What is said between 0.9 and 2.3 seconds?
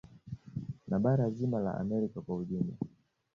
bara zima la Amerika